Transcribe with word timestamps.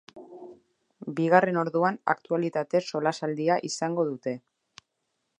Bigarren 1.17 1.59
orduan 1.63 1.99
aktualitate 2.13 2.81
solasaldia 2.93 3.59
izango 3.69 4.07
dute. 4.11 4.35